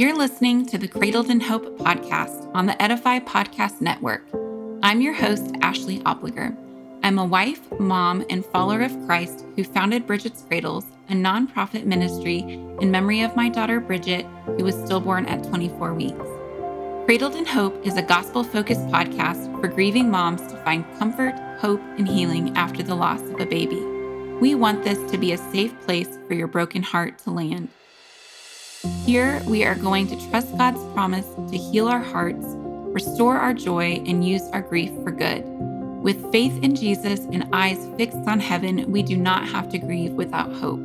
[0.00, 4.26] You're listening to the Cradled in Hope podcast on the Edify Podcast Network.
[4.82, 6.56] I'm your host, Ashley Opliger.
[7.02, 12.38] I'm a wife, mom, and follower of Christ who founded Bridget's Cradles, a nonprofit ministry
[12.80, 16.26] in memory of my daughter Bridget, who was stillborn at 24 weeks.
[17.04, 21.82] Cradled in Hope is a gospel focused podcast for grieving moms to find comfort, hope,
[21.98, 23.84] and healing after the loss of a baby.
[24.40, 27.68] We want this to be a safe place for your broken heart to land.
[29.04, 34.02] Here, we are going to trust God's promise to heal our hearts, restore our joy,
[34.06, 35.44] and use our grief for good.
[36.02, 40.12] With faith in Jesus and eyes fixed on heaven, we do not have to grieve
[40.12, 40.80] without hope.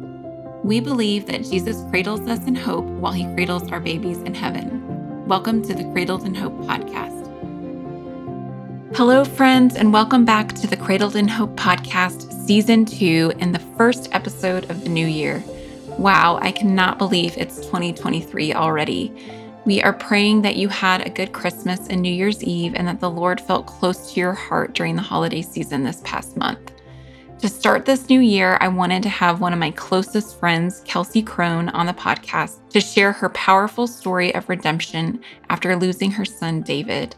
[0.61, 5.25] We believe that Jesus cradles us in hope while he cradles our babies in heaven.
[5.25, 7.13] Welcome to the Cradled in Hope podcast.
[8.97, 13.65] Hello, friends, and welcome back to the Cradled in Hope podcast, season two, and the
[13.77, 15.41] first episode of the new year.
[15.97, 19.13] Wow, I cannot believe it's 2023 already.
[19.63, 22.99] We are praying that you had a good Christmas and New Year's Eve and that
[22.99, 26.73] the Lord felt close to your heart during the holiday season this past month.
[27.39, 31.23] To start this new year, I wanted to have one of my closest friends, Kelsey
[31.23, 36.61] Crone, on the podcast to share her powerful story of redemption after losing her son,
[36.61, 37.15] David.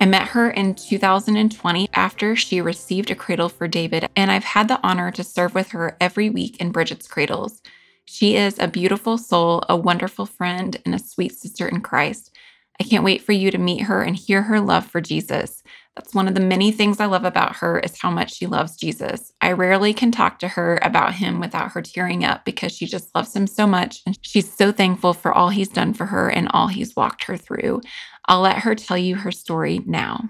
[0.00, 4.68] I met her in 2020 after she received a cradle for David, and I've had
[4.68, 7.60] the honor to serve with her every week in Bridget's Cradles.
[8.06, 12.36] She is a beautiful soul, a wonderful friend, and a sweet sister in Christ.
[12.80, 15.62] I can't wait for you to meet her and hear her love for Jesus.
[15.96, 18.76] That's one of the many things I love about her is how much she loves
[18.76, 19.32] Jesus.
[19.40, 23.14] I rarely can talk to her about him without her tearing up because she just
[23.14, 26.48] loves him so much and she's so thankful for all he's done for her and
[26.52, 27.80] all he's walked her through.
[28.26, 30.28] I'll let her tell you her story now.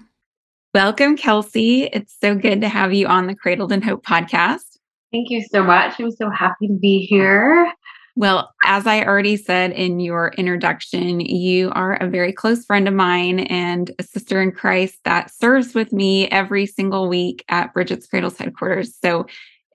[0.75, 1.83] Welcome, Kelsey.
[1.83, 4.74] It's so good to have you on the Cradled in Hope podcast.
[5.11, 5.99] Thank you so much.
[5.99, 7.71] I'm so happy to be here.
[8.17, 12.93] Well, as I already said in your introduction, you are a very close friend of
[12.93, 18.07] mine and a sister in Christ that serves with me every single week at Bridget's
[18.07, 18.97] Cradles headquarters.
[19.03, 19.25] So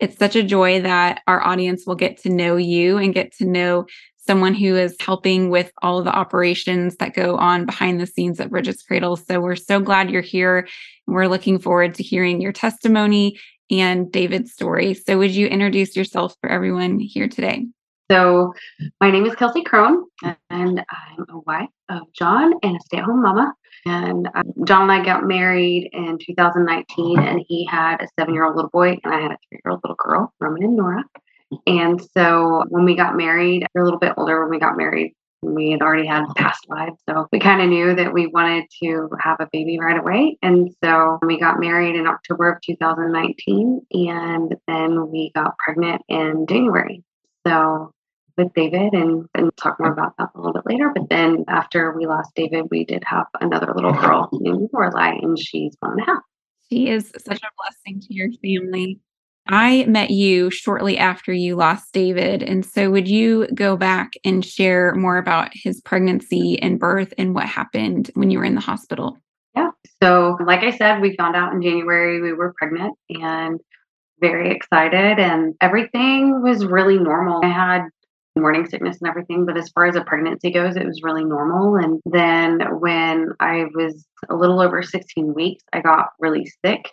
[0.00, 3.44] it's such a joy that our audience will get to know you and get to
[3.44, 3.84] know
[4.16, 8.40] someone who is helping with all of the operations that go on behind the scenes
[8.40, 9.26] at Bridget's Cradles.
[9.26, 10.60] So we're so glad you're here.
[11.06, 13.38] And we're looking forward to hearing your testimony
[13.70, 14.94] and David's story.
[14.94, 17.66] So, would you introduce yourself for everyone here today?
[18.10, 18.52] So,
[19.00, 23.04] my name is Kelsey Crone, and I'm a wife of John and a stay at
[23.04, 23.54] home mama.
[23.86, 28.44] And um, John and I got married in 2019, and he had a seven year
[28.44, 31.04] old little boy, and I had a three year old little girl, Roman and Nora.
[31.66, 35.14] And so, when we got married, we're a little bit older when we got married,
[35.42, 36.98] we had already had past lives.
[37.08, 40.38] So we kind of knew that we wanted to have a baby right away.
[40.42, 46.46] And so we got married in October of 2019 and then we got pregnant in
[46.48, 47.02] January.
[47.46, 47.92] So
[48.36, 50.92] with David and, and talk more about that a little bit later.
[50.94, 55.38] But then after we lost David, we did have another little girl named Lorelai and
[55.38, 56.22] she's one and a half.
[56.68, 59.00] She is such a blessing to your family.
[59.50, 62.42] I met you shortly after you lost David.
[62.42, 67.34] And so, would you go back and share more about his pregnancy and birth and
[67.34, 69.18] what happened when you were in the hospital?
[69.56, 69.70] Yeah.
[70.02, 73.58] So, like I said, we found out in January we were pregnant and
[74.20, 77.40] very excited, and everything was really normal.
[77.42, 77.82] I had
[78.36, 81.76] morning sickness and everything, but as far as a pregnancy goes, it was really normal.
[81.76, 86.90] And then when I was a little over 16 weeks, I got really sick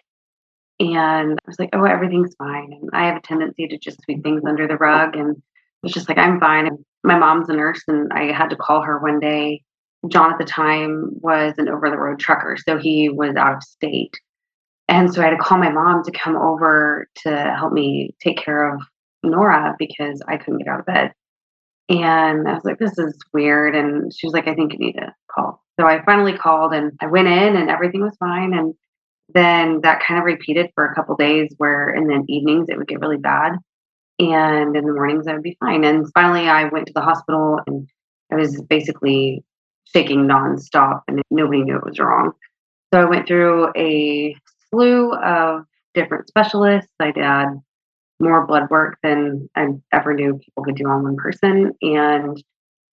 [0.79, 2.71] and I was like, oh, everything's fine.
[2.73, 5.15] And I have a tendency to just sweep things under the rug.
[5.15, 5.43] And it
[5.83, 6.67] was just like, I'm fine.
[6.67, 9.63] And my mom's a nurse, and I had to call her one day.
[10.09, 13.63] John at the time was an over the road trucker, so he was out of
[13.63, 14.19] state.
[14.87, 18.37] And so I had to call my mom to come over to help me take
[18.37, 18.81] care of
[19.23, 21.13] Nora because I couldn't get out of bed.
[21.89, 23.75] And I was like, this is weird.
[23.75, 25.63] And she was like, I think you need to call.
[25.79, 28.53] So I finally called and I went in and everything was fine.
[28.53, 28.73] And
[29.33, 32.87] then that kind of repeated for a couple days where in the evenings it would
[32.87, 33.53] get really bad
[34.19, 35.83] and in the mornings I would be fine.
[35.83, 37.87] And finally I went to the hospital and
[38.31, 39.43] I was basically
[39.93, 42.31] shaking nonstop and nobody knew it was wrong.
[42.93, 44.35] So I went through a
[44.69, 46.91] slew of different specialists.
[46.99, 47.59] I did
[48.19, 51.73] more blood work than I ever knew people could do on one person.
[51.81, 52.41] And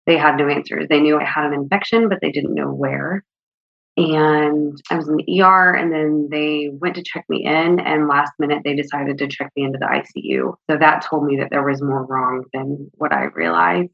[0.06, 0.88] they had no answers.
[0.90, 3.24] They knew I had an infection, but they didn't know where
[3.96, 8.08] and I was in the ER and then they went to check me in and
[8.08, 10.56] last minute they decided to check me into the ICU.
[10.70, 13.92] So that told me that there was more wrong than what I realized.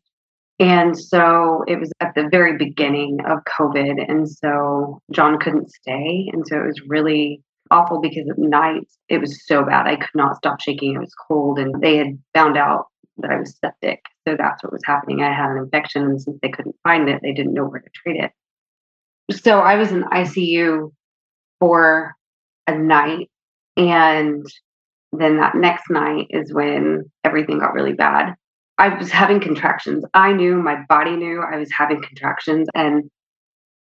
[0.60, 4.10] And so it was at the very beginning of COVID.
[4.10, 6.30] And so John couldn't stay.
[6.34, 7.42] And so it was really
[7.72, 9.88] awful because at night it was so bad.
[9.88, 10.96] I could not stop shaking.
[10.96, 12.88] It was cold and they had found out
[13.22, 14.02] that I was septic.
[14.28, 15.22] So that's what was happening.
[15.22, 17.90] I had an infection, and since they couldn't find it, they didn't know where to
[17.94, 18.32] treat it.
[19.32, 20.92] So I was in ICU
[21.60, 22.16] for
[22.68, 23.30] a night.
[23.78, 24.46] And
[25.12, 28.36] then that next night is when everything got really bad.
[28.78, 30.06] I was having contractions.
[30.14, 32.68] I knew, my body knew I was having contractions.
[32.74, 33.10] And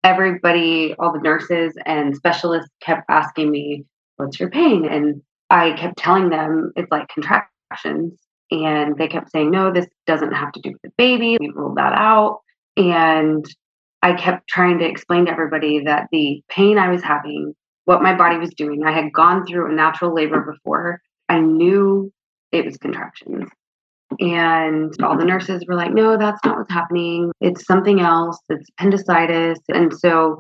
[0.04, 3.86] everybody, all the nurses and specialists kept asking me,
[4.18, 4.86] What's your pain?
[4.86, 8.20] And I kept telling them it's like contractions.
[8.52, 11.38] And they kept saying, No, this doesn't have to do with the baby.
[11.40, 12.40] We ruled that out.
[12.76, 13.46] And
[14.02, 17.54] I kept trying to explain to everybody that the pain I was having,
[17.86, 21.02] what my body was doing, I had gone through a natural labor before.
[21.28, 22.12] I knew
[22.52, 23.50] it was contractions.
[24.20, 27.32] And all the nurses were like, no, that's not what's happening.
[27.42, 28.40] It's something else.
[28.50, 29.60] It's appendicitis.
[29.70, 30.40] And so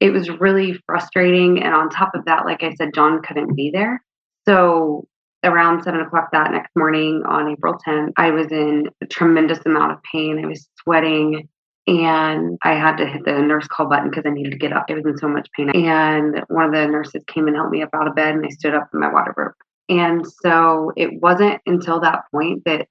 [0.00, 1.62] it was really frustrating.
[1.62, 4.02] And on top of that, like I said, John couldn't be there.
[4.48, 5.06] So
[5.44, 9.92] around seven o'clock that next morning on April 10th, I was in a tremendous amount
[9.92, 10.42] of pain.
[10.42, 11.48] I was sweating
[11.90, 14.86] and I had to hit the nurse call button because I needed to get up.
[14.88, 15.70] I was in so much pain.
[15.70, 18.48] And one of the nurses came and helped me up out of bed and I
[18.50, 19.56] stood up and my water broke.
[19.88, 22.86] And so it wasn't until that point that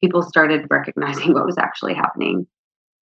[0.00, 2.46] people started recognizing what was actually happening.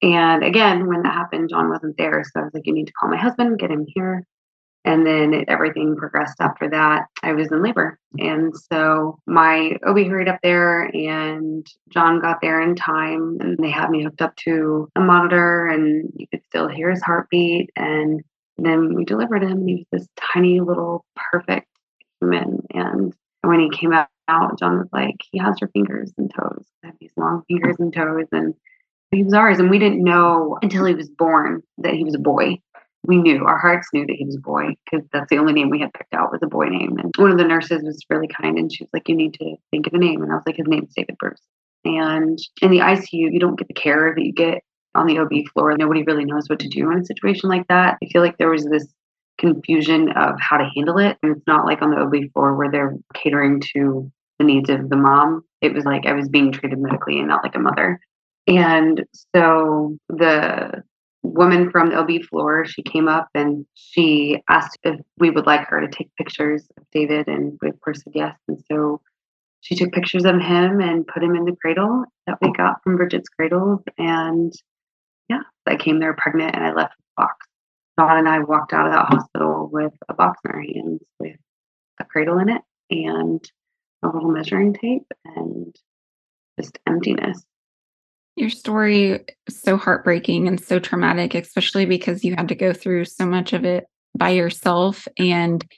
[0.01, 2.23] And again, when that happened, John wasn't there.
[2.23, 4.23] So I was like, you need to call my husband, get him here.
[4.85, 7.07] And then it, everything progressed after that.
[7.21, 7.99] I was in labor.
[8.17, 13.69] And so my OB hurried up there and John got there in time and they
[13.69, 17.71] had me hooked up to a monitor and you could still hear his heartbeat.
[17.75, 18.21] And
[18.57, 19.67] then we delivered him.
[19.67, 21.67] He was this tiny little perfect
[22.21, 22.65] human.
[22.73, 24.07] And when he came out,
[24.59, 26.65] John was like, he has your fingers and toes.
[26.83, 28.27] I have these long fingers and toes.
[28.31, 28.53] And
[29.11, 29.59] he was ours.
[29.59, 32.59] And we didn't know until he was born that he was a boy
[33.03, 35.69] we knew our hearts knew that he was a boy because that's the only name
[35.69, 36.97] we had picked out was a boy name.
[36.97, 39.55] And one of the nurses was really kind and she was like, You need to
[39.71, 40.21] think of a name.
[40.21, 41.41] And I was like, His name's David Bruce.
[41.85, 44.63] And in the ICU, you don't get the care that you get
[44.95, 45.75] on the OB floor.
[45.77, 47.97] Nobody really knows what to do in a situation like that.
[48.03, 48.87] I feel like there was this
[49.37, 51.17] confusion of how to handle it.
[51.23, 54.89] And it's not like on the OB floor where they're catering to the needs of
[54.89, 55.43] the mom.
[55.61, 57.99] It was like I was being treated medically and not like a mother.
[58.47, 59.05] And
[59.35, 60.83] so the
[61.23, 65.67] woman from the OB floor, she came up and she asked if we would like
[65.67, 68.35] her to take pictures of David, and we of course said yes.
[68.47, 69.01] And so
[69.61, 72.97] she took pictures of him and put him in the cradle that we got from
[72.97, 73.81] Bridget's Cradles.
[73.97, 74.53] And
[75.29, 77.47] yeah, I came there pregnant and I left with a box.
[77.99, 81.35] John and I walked out of that hospital with a box in our hands with
[81.99, 83.43] a cradle in it and
[84.03, 85.75] a little measuring tape and
[86.57, 87.43] just emptiness.
[88.39, 93.03] Your story is so heartbreaking and so traumatic, especially because you had to go through
[93.03, 93.85] so much of it
[94.17, 95.09] by yourself.
[95.17, 95.69] And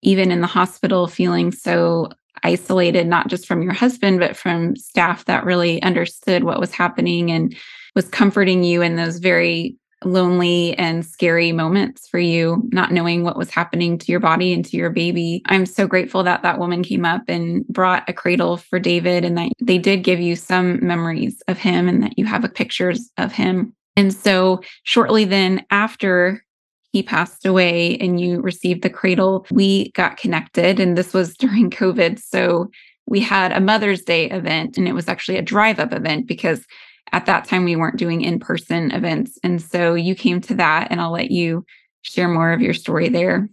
[0.00, 2.08] even in the hospital, feeling so
[2.42, 7.30] isolated, not just from your husband, but from staff that really understood what was happening
[7.30, 7.54] and
[7.94, 13.36] was comforting you in those very lonely and scary moments for you, not knowing what
[13.36, 15.42] was happening to your body and to your baby.
[15.46, 19.36] I'm so grateful that that woman came up and brought a cradle for David and
[19.36, 23.32] that they did give you some memories of him and that you have pictures of
[23.32, 23.74] him.
[23.96, 26.44] And so, shortly then after
[26.92, 30.80] he passed away and you received the cradle, we got connected.
[30.80, 32.20] And this was during COVID.
[32.20, 32.70] So,
[33.06, 36.66] we had a Mother's Day event, and it was actually a drive up event because
[37.12, 39.38] at that time we weren't doing in-person events.
[39.42, 41.64] And so you came to that and i'll let you
[42.02, 43.48] share more of your story there.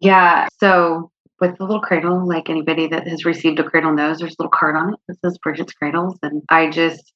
[0.00, 4.32] Yeah so with the little cradle like anybody that has received a cradle knows there's
[4.38, 6.18] a little card on it that says bridget's cradles.
[6.22, 7.12] And i just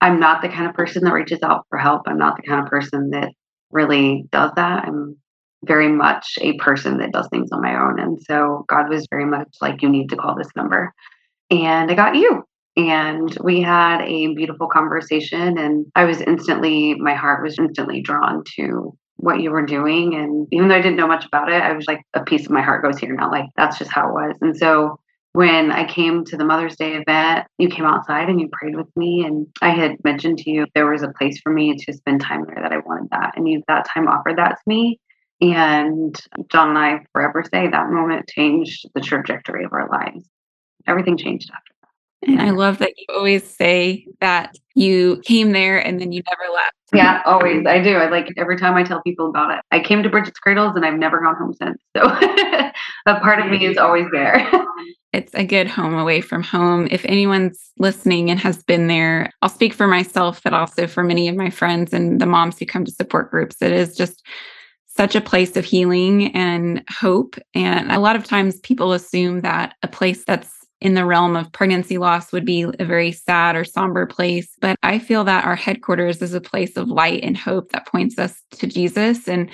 [0.00, 2.02] i'm not the kind of person that reaches out for help.
[2.06, 3.32] I'm not the kind of person that
[3.70, 4.84] really does that.
[4.84, 5.16] I'm
[5.64, 8.00] very much a person that does things on my own.
[8.00, 10.92] And so god was very much like you need to call this number.
[11.50, 12.44] And i got you
[12.76, 18.44] and we had a beautiful conversation and i was instantly my heart was instantly drawn
[18.56, 21.72] to what you were doing and even though i didn't know much about it i
[21.72, 24.12] was like a piece of my heart goes here now like that's just how it
[24.12, 24.36] was.
[24.40, 24.98] And so
[25.32, 28.88] when i came to the mother's day event you came outside and you prayed with
[28.96, 32.20] me and i had mentioned to you there was a place for me to spend
[32.20, 34.98] time there that i wanted that and you that time offered that to me.
[35.42, 36.14] And
[36.50, 40.28] john and i forever say that moment changed the trajectory of our lives.
[40.86, 41.79] Everything changed after
[42.22, 46.52] and I love that you always say that you came there and then you never
[46.52, 46.74] left.
[46.92, 47.66] Yeah, always.
[47.66, 47.96] I do.
[47.96, 49.60] I like every time I tell people about it.
[49.70, 51.80] I came to Bridget's Cradles and I've never gone home since.
[51.96, 52.02] So
[53.06, 54.50] a part of me is always there.
[55.12, 56.88] it's a good home away from home.
[56.90, 61.28] If anyone's listening and has been there, I'll speak for myself, but also for many
[61.28, 63.62] of my friends and the moms who come to support groups.
[63.62, 64.22] It is just
[64.86, 67.36] such a place of healing and hope.
[67.54, 71.52] And a lot of times people assume that a place that's in the realm of
[71.52, 74.48] pregnancy loss would be a very sad or somber place.
[74.60, 78.18] But I feel that our headquarters is a place of light and hope that points
[78.18, 79.28] us to Jesus.
[79.28, 79.50] And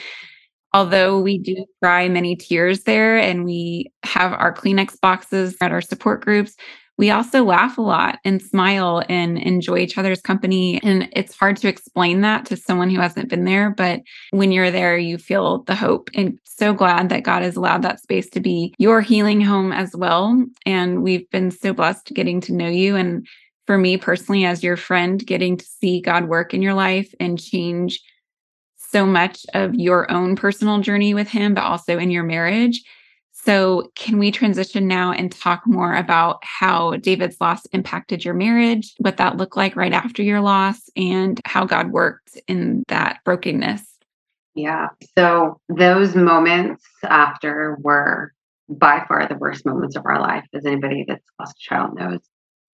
[0.73, 5.80] although we do cry many tears there and we have our Kleenex boxes at our
[5.80, 6.54] support groups,
[6.99, 10.81] we also laugh a lot and smile and enjoy each other's company.
[10.83, 13.71] And it's hard to explain that to someone who hasn't been there.
[13.71, 14.00] But
[14.31, 16.09] when you're there, you feel the hope.
[16.15, 19.95] And so glad that God has allowed that space to be your healing home as
[19.95, 20.43] well.
[20.65, 22.97] And we've been so blessed getting to know you.
[22.97, 23.26] And
[23.67, 27.38] for me personally, as your friend, getting to see God work in your life and
[27.38, 28.00] change
[28.76, 32.83] so much of your own personal journey with Him, but also in your marriage
[33.47, 38.93] so, can we transition now and talk more about how David's loss impacted your marriage,
[38.99, 43.83] what that looked like right after your loss, and how God worked in that brokenness?
[44.57, 44.88] Yeah.
[45.17, 48.33] So, those moments after were
[48.69, 52.19] by far the worst moments of our life, as anybody that's lost a child knows.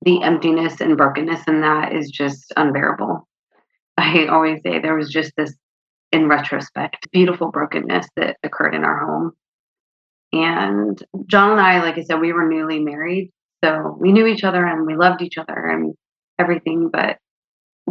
[0.04, 3.28] The emptiness and brokenness in that is just unbearable.
[3.98, 5.54] I always say there was just this,
[6.14, 9.34] in retrospect, beautiful brokenness that occurred in our home
[10.34, 13.32] and John and I, like I said, we were newly married.
[13.64, 15.94] So we knew each other and we loved each other and
[16.40, 16.90] everything.
[16.92, 17.18] But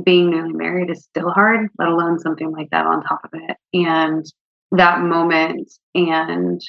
[0.04, 3.56] being newly married is still hard, let alone something like that on top of it.
[3.74, 4.24] And
[4.72, 6.60] that moment and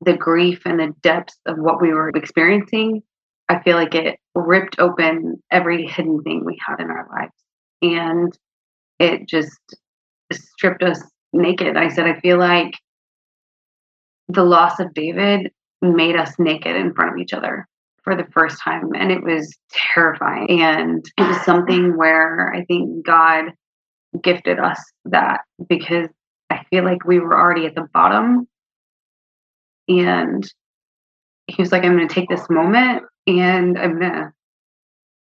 [0.00, 3.02] the grief and the depths of what we were experiencing,
[3.48, 7.32] I feel like it ripped open every hidden thing we had in our lives.
[7.82, 8.36] And
[8.98, 9.58] it just
[10.32, 11.02] stripped us
[11.32, 11.76] naked.
[11.76, 12.74] I said, I feel like
[14.28, 15.50] the loss of David
[15.80, 17.66] made us naked in front of each other
[18.04, 18.90] for the first time.
[18.94, 20.60] And it was terrifying.
[20.62, 23.52] And it was something where I think God
[24.22, 26.08] gifted us that because
[26.50, 28.46] I feel like we were already at the bottom.
[29.88, 30.48] And
[31.46, 34.32] he was like, I'm going to take this moment and I'm going to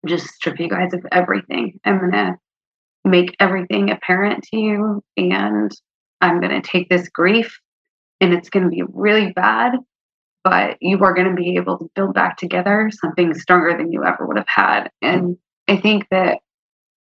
[0.07, 1.79] just strip you guys of everything.
[1.85, 2.37] I'm going to
[3.05, 5.03] make everything apparent to you.
[5.17, 5.71] And
[6.21, 7.59] I'm going to take this grief
[8.21, 9.75] and it's going to be really bad,
[10.45, 14.05] but you are going to be able to build back together something stronger than you
[14.05, 14.91] ever would have had.
[15.03, 15.37] And
[15.69, 16.39] I think that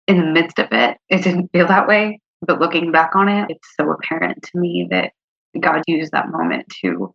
[0.07, 2.19] in the midst of it, it didn't feel that way.
[2.41, 5.13] But looking back on it, it's so apparent to me that
[5.59, 7.13] God used that moment to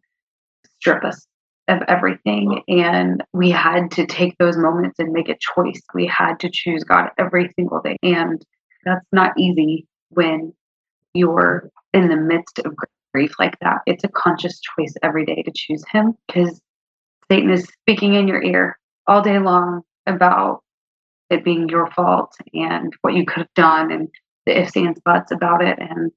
[0.81, 1.26] strip us
[1.69, 2.62] of everything.
[2.67, 5.83] And we had to take those moments and make a choice.
[5.93, 7.97] We had to choose God every single day.
[8.02, 8.43] And
[8.85, 10.55] that's not easy when
[11.12, 12.75] you're in the midst of
[13.12, 13.79] grief like that.
[13.87, 16.61] It's a conscious choice every day to choose him because
[17.31, 20.62] Satan is speaking in your ear all day long about
[21.31, 24.09] it being your fault and what you could have done and
[24.47, 25.79] the ifs and buts about it.
[25.79, 26.11] And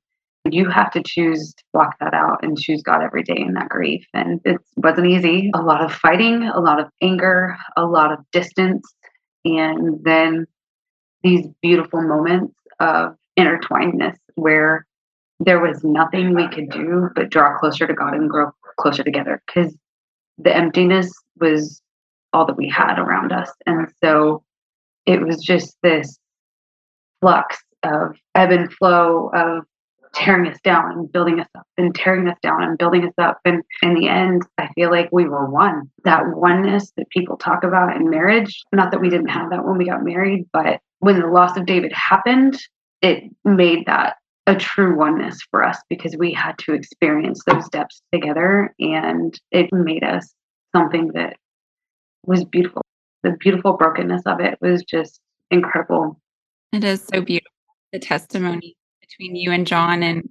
[0.45, 3.69] you have to choose to block that out and choose God every day in that
[3.69, 4.05] grief.
[4.13, 5.51] And it wasn't easy.
[5.53, 8.83] A lot of fighting, a lot of anger, a lot of distance.
[9.45, 10.47] And then
[11.23, 14.85] these beautiful moments of intertwinedness where
[15.45, 19.41] there was nothing we could do but draw closer to God and grow closer together
[19.45, 19.75] because
[20.37, 21.81] the emptiness was
[22.33, 23.51] all that we had around us.
[23.65, 24.43] And so
[25.05, 26.17] it was just this
[27.21, 29.65] flux of ebb and flow of
[30.13, 33.39] tearing us down and building us up and tearing us down and building us up.
[33.45, 35.89] And in the end, I feel like we were one.
[36.03, 39.77] That oneness that people talk about in marriage, not that we didn't have that when
[39.77, 42.59] we got married, but when the loss of David happened,
[43.01, 44.17] it made that
[44.47, 49.69] a true oneness for us because we had to experience those depths together and it
[49.71, 50.33] made us
[50.75, 51.37] something that
[52.25, 52.81] was beautiful.
[53.23, 55.19] The beautiful brokenness of it was just
[55.51, 56.19] incredible.
[56.73, 57.51] It is so beautiful.
[57.93, 60.29] The testimony between you and John and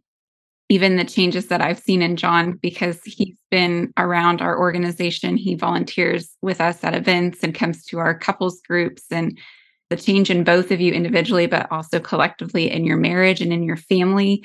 [0.69, 5.37] even the changes that I've seen in John because he's been around our organization.
[5.37, 9.37] He volunteers with us at events and comes to our couples groups and
[9.91, 13.63] the change in both of you individually, but also collectively in your marriage and in
[13.63, 14.45] your family.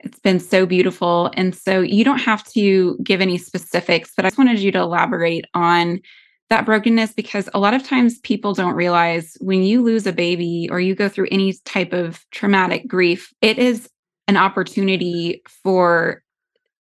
[0.00, 1.30] It's been so beautiful.
[1.34, 4.80] And so you don't have to give any specifics, but I just wanted you to
[4.80, 6.00] elaborate on
[6.48, 10.68] that brokenness because a lot of times people don't realize when you lose a baby
[10.70, 13.88] or you go through any type of traumatic grief, it is
[14.26, 16.22] an opportunity for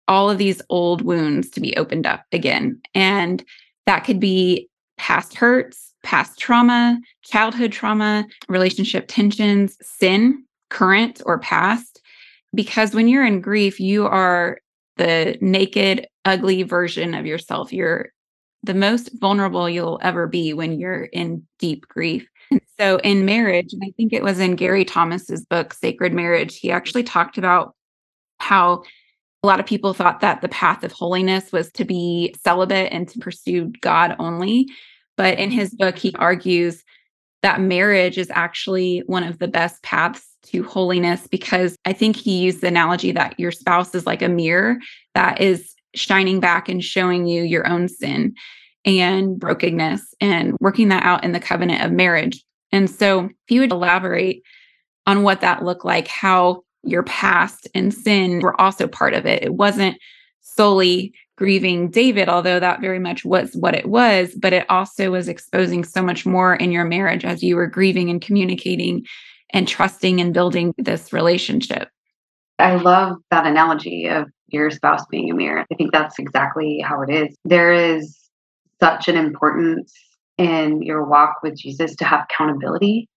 [0.07, 2.81] all of these old wounds to be opened up again.
[2.95, 3.45] And
[3.87, 12.01] that could be past hurts, past trauma, childhood trauma, relationship tensions, sin, current or past.
[12.55, 14.59] Because when you're in grief, you are
[14.97, 17.73] the naked, ugly version of yourself.
[17.73, 18.11] You're
[18.63, 22.29] the most vulnerable you'll ever be when you're in deep grief.
[22.51, 26.59] And so in marriage, and I think it was in Gary Thomas's book, Sacred Marriage,
[26.59, 27.75] he actually talked about
[28.41, 28.83] how
[29.43, 33.09] a lot of people thought that the path of holiness was to be celibate and
[33.09, 34.67] to pursue God only.
[35.19, 36.83] But in his book, he argues
[37.43, 42.39] that marriage is actually one of the best paths to holiness because I think he
[42.39, 44.79] used the analogy that your spouse is like a mirror
[45.15, 48.35] that is shining back and showing you your own sin
[48.85, 52.43] and brokenness and working that out in the covenant of marriage.
[52.73, 54.43] And so, if you would elaborate
[55.07, 59.43] on what that looked like, how your past and sin were also part of it.
[59.43, 59.99] It wasn't
[60.41, 65.29] solely grieving David, although that very much was what it was, but it also was
[65.29, 69.07] exposing so much more in your marriage as you were grieving and communicating
[69.51, 71.89] and trusting and building this relationship.
[72.59, 75.65] I love that analogy of your spouse being a mirror.
[75.71, 77.37] I think that's exactly how it is.
[77.45, 78.19] There is
[78.81, 79.95] such an importance
[80.39, 83.09] in your walk with Jesus to have accountability.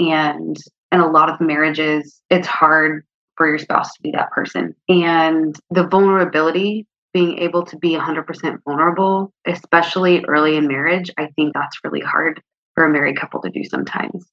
[0.00, 0.56] And
[0.90, 3.04] in a lot of marriages, it's hard
[3.36, 4.74] for your spouse to be that person.
[4.88, 11.54] And the vulnerability, being able to be 100% vulnerable, especially early in marriage, I think
[11.54, 12.42] that's really hard
[12.74, 14.26] for a married couple to do sometimes.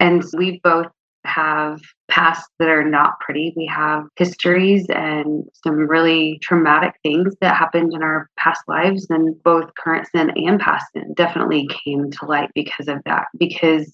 [0.00, 0.88] And we both
[1.24, 3.52] have pasts that are not pretty.
[3.56, 9.40] We have histories and some really traumatic things that happened in our past lives, and
[9.42, 13.26] both current sin and past sin definitely came to light because of that.
[13.36, 13.92] Because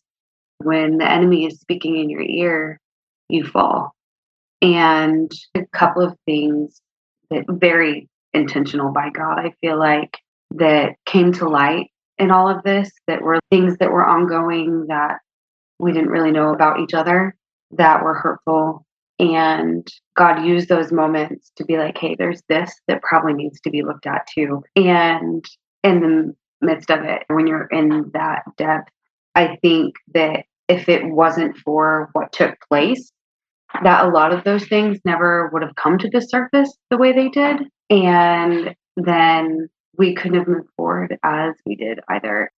[0.59, 2.81] when the enemy is speaking in your ear,
[3.29, 3.95] you fall.
[4.61, 6.81] And a couple of things
[7.31, 10.19] that very intentional by God, I feel like,
[10.55, 15.19] that came to light in all of this that were things that were ongoing that
[15.79, 17.35] we didn't really know about each other
[17.71, 18.85] that were hurtful.
[19.19, 23.71] And God used those moments to be like, hey, there's this that probably needs to
[23.71, 24.63] be looked at too.
[24.77, 25.43] And
[25.83, 28.91] in the midst of it, when you're in that depth,
[29.35, 33.11] I think that if it wasn't for what took place,
[33.83, 37.13] that a lot of those things never would have come to the surface the way
[37.13, 37.63] they did.
[37.93, 39.69] And then
[39.99, 42.51] we couldn't have moved forward as we did either.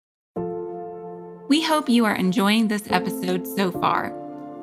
[1.49, 4.13] We hope you are enjoying this episode so far.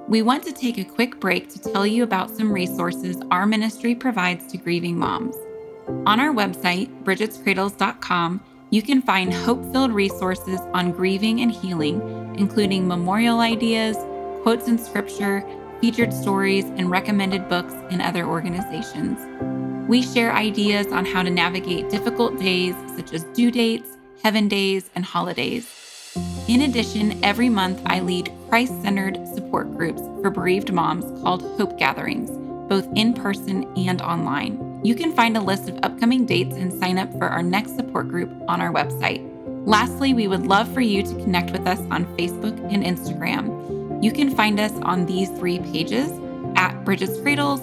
[0.08, 3.96] We want to take a quick break to tell you about some resources our ministry
[3.96, 5.36] provides to grieving moms.
[6.06, 12.88] On our website, bridgetscradles.com, you can find hope filled resources on grieving and healing, including
[12.88, 13.98] memorial ideas,
[14.44, 15.46] quotes in scripture,
[15.82, 19.20] featured stories, and recommended books and other organizations.
[19.92, 23.90] We share ideas on how to navigate difficult days such as due dates,
[24.24, 25.68] heaven days, and holidays.
[26.48, 31.78] In addition, every month I lead Christ centered support groups for bereaved moms called Hope
[31.78, 32.30] Gatherings,
[32.70, 34.80] both in person and online.
[34.82, 38.08] You can find a list of upcoming dates and sign up for our next support
[38.08, 39.30] group on our website.
[39.68, 44.02] Lastly, we would love for you to connect with us on Facebook and Instagram.
[44.02, 46.10] You can find us on these three pages
[46.56, 47.60] at Bridget's Cradles,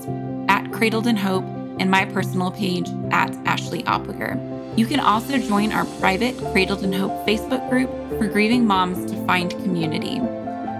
[0.50, 4.38] at Cradled in Hope, and my personal page at Ashley Opliger.
[4.76, 9.26] You can also join our private Cradled in Hope Facebook group for grieving moms to
[9.26, 10.20] find community.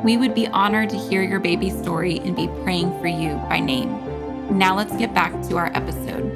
[0.05, 3.59] We would be honored to hear your baby story and be praying for you by
[3.59, 3.91] name.
[4.57, 6.31] Now let's get back to our episode.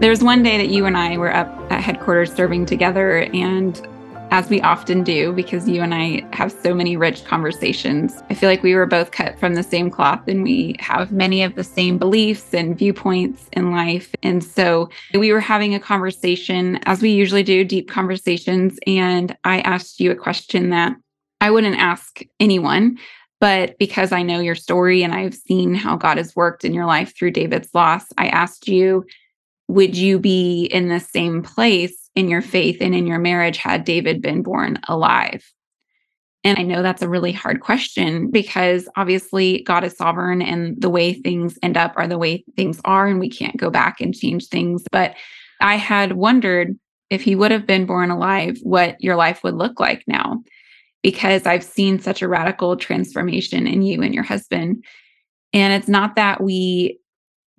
[0.00, 3.76] There was one day that you and I were up at headquarters serving together, and
[4.30, 8.48] as we often do, because you and I have so many rich conversations, I feel
[8.48, 11.64] like we were both cut from the same cloth and we have many of the
[11.64, 14.14] same beliefs and viewpoints in life.
[14.22, 18.78] And so we were having a conversation, as we usually do, deep conversations.
[18.86, 20.94] And I asked you a question that
[21.40, 22.98] I wouldn't ask anyone,
[23.40, 26.86] but because I know your story and I've seen how God has worked in your
[26.86, 29.06] life through David's loss, I asked you,
[29.68, 33.84] would you be in the same place in your faith and in your marriage had
[33.84, 35.44] David been born alive?
[36.44, 40.88] And I know that's a really hard question because obviously God is sovereign and the
[40.88, 44.14] way things end up are the way things are, and we can't go back and
[44.14, 44.84] change things.
[44.92, 45.14] But
[45.60, 46.78] I had wondered
[47.10, 50.42] if he would have been born alive, what your life would look like now
[51.02, 54.84] because I've seen such a radical transformation in you and your husband.
[55.52, 56.98] And it's not that we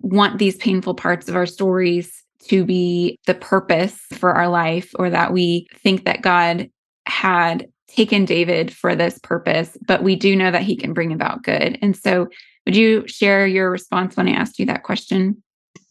[0.00, 5.10] want these painful parts of our stories to be the purpose for our life or
[5.10, 6.70] that we think that God
[7.06, 11.42] had taken David for this purpose, but we do know that he can bring about
[11.42, 11.78] good.
[11.82, 12.28] And so,
[12.66, 15.42] would you share your response when I asked you that question?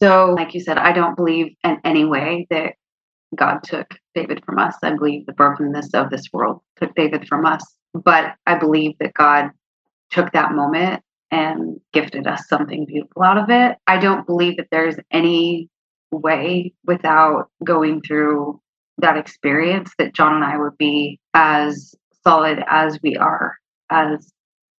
[0.02, 2.74] So, like you said, I don't believe in any way that
[3.34, 4.74] God took David from us.
[4.82, 7.62] I believe the brokenness of this world took David from us.
[7.92, 9.50] But I believe that God
[10.10, 13.76] took that moment and gifted us something beautiful out of it.
[13.86, 15.68] I don't believe that there's any
[16.10, 18.60] way without going through
[18.98, 23.56] that experience that John and I would be as solid as we are
[23.90, 24.32] as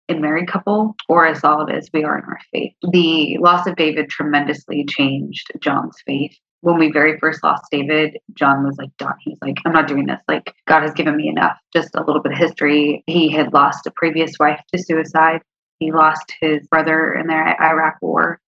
[0.09, 2.73] a married couple or as solid as we are in our faith.
[2.91, 8.63] The loss of David tremendously changed John's faith when we very first lost David, John
[8.63, 9.15] was like, done.
[9.21, 10.21] He's like, I'm not doing this.
[10.27, 11.57] Like, God has given me enough.
[11.73, 13.03] Just a little bit of history.
[13.07, 15.41] He had lost a previous wife to suicide.
[15.79, 18.39] He lost his brother in the Iraq war.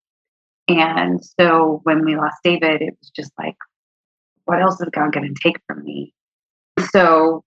[0.67, 3.55] And so when we lost David, it was just like,
[4.45, 6.13] what else is God going to take from me?
[6.91, 7.43] So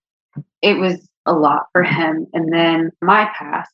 [0.61, 2.27] it was a lot for him.
[2.33, 3.71] And then my past,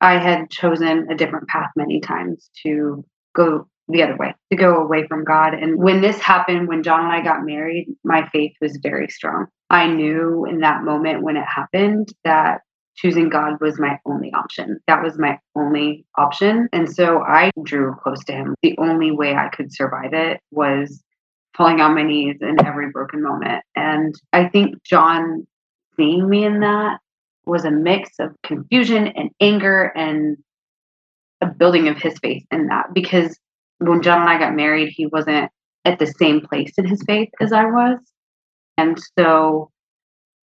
[0.00, 3.04] I had chosen a different path many times to
[3.34, 5.54] go the other way, to go away from God.
[5.54, 9.46] And when this happened, when John and I got married, my faith was very strong.
[9.70, 12.62] I knew in that moment when it happened that
[13.02, 14.78] choosing God was my only option.
[14.86, 16.68] That was my only option.
[16.72, 18.54] And so I drew close to him.
[18.62, 21.02] The only way I could survive it was
[21.56, 23.64] falling on my knees in every broken moment.
[23.74, 25.46] And I think John
[25.96, 26.98] seeing me in that
[27.44, 30.36] was a mix of confusion and anger and
[31.40, 33.36] a building of his faith in that because
[33.78, 35.50] when John and I got married, he wasn't
[35.84, 37.98] at the same place in his faith as I was.
[38.78, 39.70] And so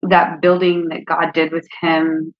[0.02, 2.34] that building that God did with him,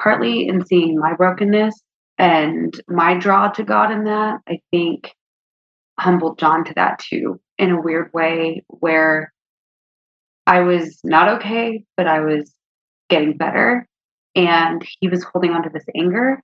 [0.00, 1.74] partly in seeing my brokenness
[2.18, 5.14] and my draw to God in that, I think
[5.98, 9.32] humbled John to that too, in a weird way where
[10.46, 12.52] I was not okay, but I was
[13.08, 13.86] getting better.
[14.34, 16.40] And he was holding on to this anger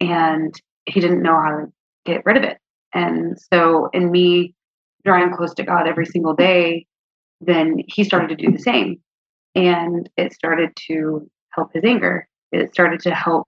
[0.00, 0.54] and
[0.86, 1.66] he didn't know how to
[2.04, 2.58] get rid of it.
[2.94, 4.54] And so, in me
[5.04, 6.86] drawing close to God every single day,
[7.40, 9.00] then he started to do the same.
[9.54, 12.26] And it started to help his anger.
[12.52, 13.46] It started to help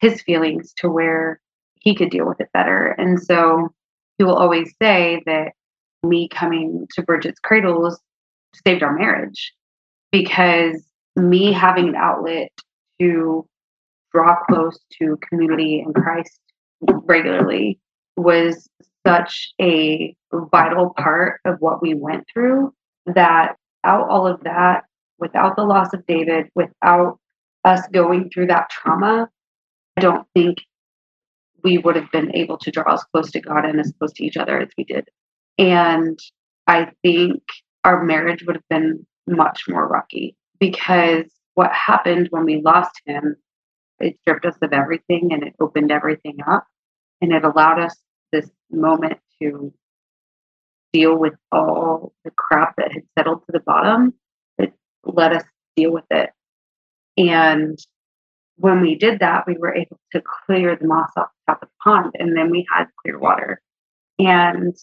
[0.00, 1.40] his feelings to where
[1.80, 2.88] he could deal with it better.
[2.98, 3.68] And so
[4.18, 5.52] he will always say that
[6.02, 8.00] me coming to Bridget's Cradles
[8.66, 9.52] saved our marriage
[10.10, 10.82] because
[11.16, 12.50] me having an outlet
[13.00, 13.46] to
[14.12, 16.40] draw close to community and Christ
[16.80, 17.78] regularly
[18.16, 18.68] was
[19.06, 22.72] such a vital part of what we went through
[23.06, 24.84] that out all of that,
[25.18, 27.18] without the loss of David, without
[27.64, 29.28] us going through that trauma,
[29.96, 30.58] I don't think
[31.62, 34.24] we would have been able to draw as close to God and as close to
[34.24, 35.08] each other as we did.
[35.58, 36.18] And
[36.66, 37.42] I think
[37.84, 43.36] our marriage would have been much more rocky because what happened when we lost him,
[43.98, 46.66] it stripped us of everything and it opened everything up.
[47.20, 47.96] And it allowed us
[48.32, 49.72] this moment to
[50.92, 54.14] deal with all the crap that had settled to the bottom.
[54.58, 54.72] It
[55.04, 55.44] let us
[55.76, 56.30] deal with it.
[57.28, 57.78] And
[58.56, 61.68] when we did that, we were able to clear the moss off the top of
[61.68, 63.60] the pond, and then we had clear water.
[64.18, 64.76] And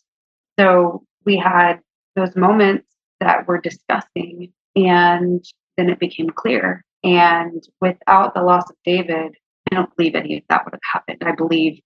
[0.59, 1.79] so we had
[2.15, 2.87] those moments
[3.19, 5.43] that were disgusting, and
[5.77, 6.83] then it became clear.
[7.03, 9.35] And without the loss of David,
[9.71, 11.23] I don't believe any of that would have happened.
[11.23, 11.79] I believe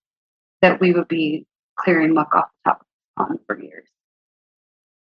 [0.62, 1.46] that we would be
[1.78, 3.91] clearing muck off the top of the pond for years.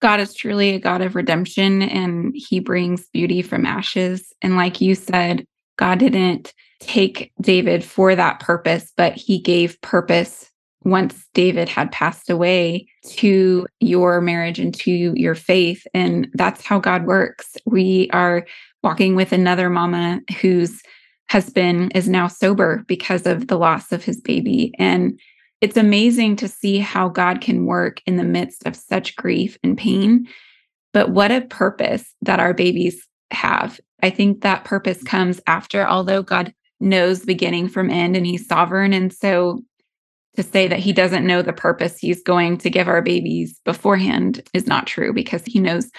[0.02, 4.32] God is truly a God of redemption and he brings beauty from ashes.
[4.42, 5.46] And like you said,
[5.78, 10.50] God didn't take David for that purpose, but he gave purpose
[10.84, 15.86] once David had passed away to your marriage and to your faith.
[15.94, 17.56] And that's how God works.
[17.64, 18.44] We are
[18.82, 20.82] walking with another mama whose
[21.30, 24.72] husband is now sober because of the loss of his baby.
[24.78, 25.18] And
[25.62, 29.78] it's amazing to see how God can work in the midst of such grief and
[29.78, 30.26] pain.
[30.92, 33.80] But what a purpose that our babies have.
[34.02, 38.92] I think that purpose comes after, although God knows beginning from end and he's sovereign.
[38.92, 39.62] And so
[40.36, 44.42] to say that he doesn't know the purpose he's going to give our babies beforehand
[44.52, 45.90] is not true because he knows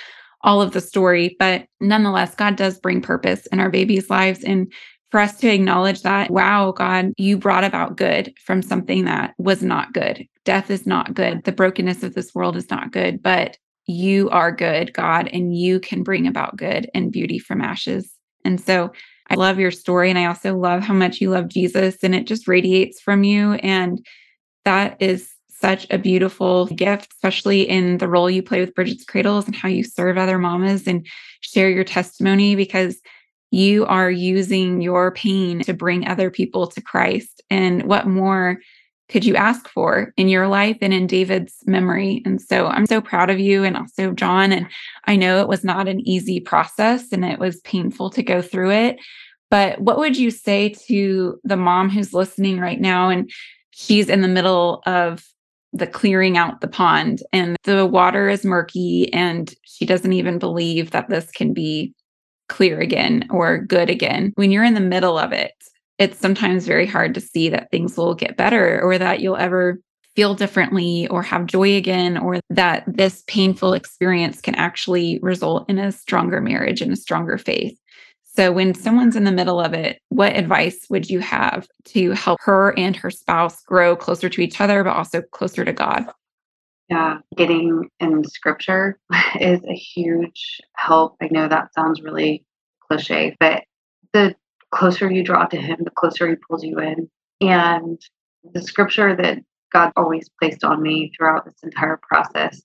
[0.41, 1.37] all of the story.
[1.39, 4.43] But nonetheless, God does bring purpose in our babies' lives.
[4.43, 4.71] And
[5.13, 9.61] for us to acknowledge that, wow, God, you brought about good from something that was
[9.61, 10.27] not good.
[10.43, 11.43] Death is not good.
[11.43, 15.79] The brokenness of this world is not good, but you are good, God, and you
[15.79, 18.11] can bring about good and beauty from ashes.
[18.43, 18.91] And so
[19.29, 20.09] I love your story.
[20.09, 23.53] And I also love how much you love Jesus and it just radiates from you.
[23.53, 24.03] And
[24.65, 29.45] that is such a beautiful gift, especially in the role you play with Bridget's Cradles
[29.45, 31.05] and how you serve other mamas and
[31.41, 32.99] share your testimony because
[33.53, 37.43] you are using your pain to bring other people to Christ.
[37.51, 38.57] And what more
[39.09, 42.23] could you ask for in your life and in David's memory?
[42.25, 44.51] And so I'm so proud of you and also John.
[44.51, 44.67] And
[45.05, 48.71] I know it was not an easy process and it was painful to go through
[48.71, 48.97] it.
[49.51, 53.29] But what would you say to the mom who's listening right now and
[53.69, 55.23] she's in the middle of
[55.73, 60.89] the clearing out the pond and the water is murky and she doesn't even believe
[60.89, 61.93] that this can be
[62.53, 64.31] clear again or good again.
[64.35, 65.53] When you're in the middle of it,
[65.97, 69.79] it's sometimes very hard to see that things will get better or that you'll ever
[70.15, 75.79] feel differently or have joy again, or that this painful experience can actually result in
[75.79, 77.75] a stronger marriage and a stronger faith.
[78.35, 82.39] So, when someone's in the middle of it, what advice would you have to help
[82.43, 86.05] her and her spouse grow closer to each other, but also closer to God?
[86.89, 88.99] Yeah, getting in scripture
[89.39, 91.15] is a huge help.
[91.21, 92.45] I know that sounds really
[92.87, 93.63] cliche, but
[94.11, 94.35] the
[94.71, 97.09] closer you draw to Him, the closer He pulls you in.
[97.41, 97.99] And
[98.53, 99.39] the scripture that
[99.71, 102.61] God always placed on me throughout this entire process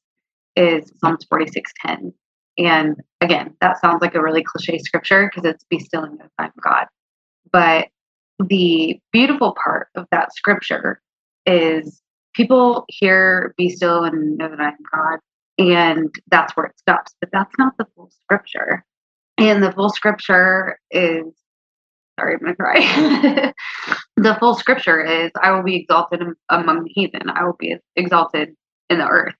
[0.56, 2.12] is Psalms 46:10.
[2.58, 6.26] And again, that sounds like a really cliche scripture because it's be still and know
[6.38, 6.86] I'm God.
[7.52, 7.88] But
[8.38, 11.00] the beautiful part of that scripture
[11.46, 12.02] is
[12.38, 15.18] people hear be still and know that I'm God,
[15.58, 17.14] and that's where it stops.
[17.20, 18.84] But that's not the full scripture.
[19.36, 21.26] And the full scripture is
[22.18, 23.52] sorry, I'm gonna cry.
[24.16, 28.54] the full scripture is I will be exalted among the heathen, I will be exalted
[28.88, 29.34] in the earth.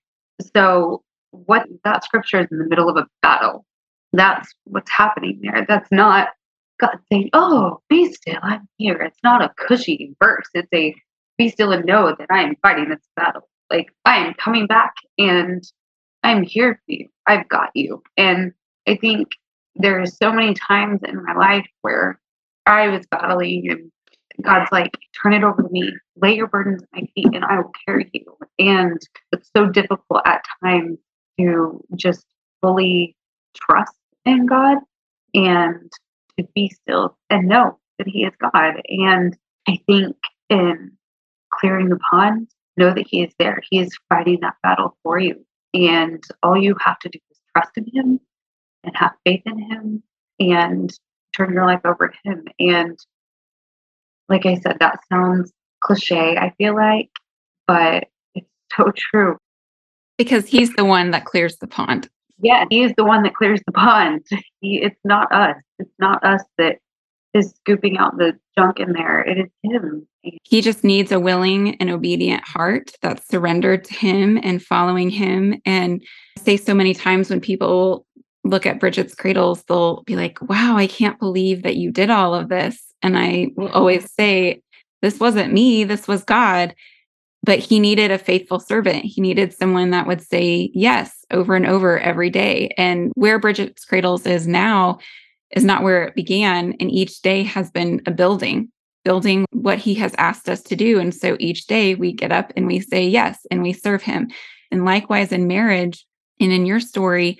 [0.55, 3.65] So what that scripture is in the middle of a battle.
[4.11, 5.65] That's what's happening there.
[5.67, 6.29] That's not
[6.79, 8.95] God saying, Oh, be still, I'm here.
[8.95, 10.47] It's not a cushy verse.
[10.53, 10.95] It's a
[11.39, 13.49] be still and know that I am fighting this battle.
[13.71, 15.63] Like I am coming back and
[16.21, 17.07] I'm here for you.
[17.25, 18.03] I've got you.
[18.17, 18.51] And
[18.87, 19.29] I think
[19.75, 22.19] there are so many times in my life where
[22.65, 23.91] I was battling and
[24.41, 27.57] God's like, turn it over to me, lay your burdens at my feet, and I
[27.57, 28.37] will carry you.
[28.57, 28.99] And
[29.31, 30.97] it's so difficult at times
[31.39, 32.25] to just
[32.61, 33.15] fully
[33.55, 34.77] trust in God
[35.33, 35.91] and
[36.37, 38.81] to be still and know that He is God.
[38.87, 40.15] And I think
[40.49, 40.91] in
[41.53, 43.61] clearing the pond, know that He is there.
[43.69, 45.45] He is fighting that battle for you.
[45.73, 48.19] And all you have to do is trust in Him
[48.83, 50.03] and have faith in Him
[50.39, 50.91] and
[51.35, 52.45] turn your life over to Him.
[52.59, 52.97] And
[54.27, 57.09] like I said, that sounds cliche, I feel like,
[57.67, 59.37] but it's so true.
[60.17, 62.09] Because He's the one that clears the pond.
[62.41, 64.25] Yeah, He is the one that clears the pond.
[64.61, 65.55] He, it's not us.
[65.77, 66.79] It's not us that
[67.33, 69.21] is scooping out the junk in there.
[69.21, 70.07] It is Him.
[70.21, 75.61] He just needs a willing and obedient heart that's surrendered to Him and following Him.
[75.65, 76.03] And
[76.37, 78.05] I say so many times when people
[78.43, 82.33] look at Bridget's cradles, they'll be like, wow, I can't believe that you did all
[82.33, 82.81] of this.
[83.01, 84.61] And I will always say,
[85.01, 86.75] this wasn't me, this was God.
[87.43, 89.05] But he needed a faithful servant.
[89.05, 92.73] He needed someone that would say yes over and over every day.
[92.77, 94.99] And where Bridget's Cradles is now
[95.51, 96.73] is not where it began.
[96.79, 98.71] And each day has been a building,
[99.03, 100.99] building what he has asked us to do.
[100.99, 104.29] And so each day we get up and we say yes and we serve him.
[104.71, 106.05] And likewise in marriage
[106.39, 107.39] and in your story,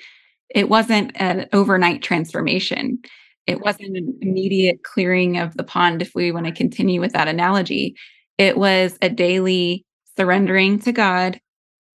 [0.49, 2.99] it wasn't an overnight transformation.
[3.45, 7.27] It wasn't an immediate clearing of the pond, if we want to continue with that
[7.27, 7.95] analogy.
[8.37, 9.85] It was a daily
[10.17, 11.39] surrendering to God,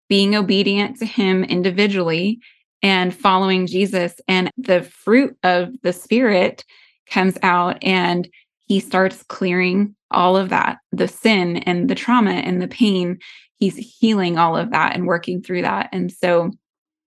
[0.09, 2.39] being obedient to Him individually,
[2.81, 4.19] and following Jesus.
[4.27, 6.63] And the fruit of the Spirit
[7.09, 8.27] comes out, and
[8.67, 13.19] He starts clearing all of that the sin and the trauma and the pain.
[13.57, 15.89] He's healing all of that and working through that.
[15.91, 16.51] And so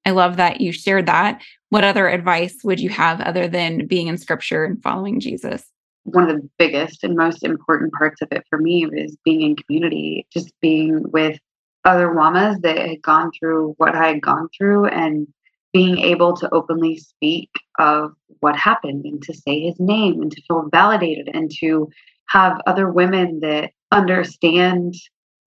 [0.05, 1.41] I love that you shared that.
[1.71, 5.65] What other advice would you have other than being in scripture and following Jesus?
[6.05, 9.57] One of the biggest and most important parts of it for me was being in
[9.57, 11.39] community, just being with
[11.85, 15.27] other Wamas that had gone through what I had gone through and
[15.73, 20.43] being able to openly speak of what happened and to say his name and to
[20.43, 21.89] feel validated and to
[22.27, 24.95] have other women that understand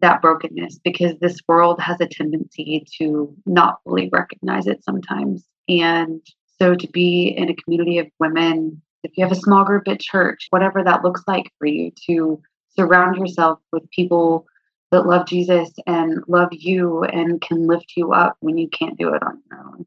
[0.02, 5.46] that brokenness because this world has a tendency to not fully recognize it sometimes.
[5.68, 6.22] And
[6.60, 10.00] so to be in a community of women, if you have a small group at
[10.00, 12.42] church, whatever that looks like for you, to
[12.76, 14.46] surround yourself with people
[14.92, 19.14] that love Jesus and love you and can lift you up when you can't do
[19.14, 19.86] it on your own.